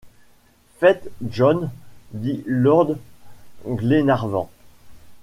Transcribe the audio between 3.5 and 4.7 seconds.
Glenarvan.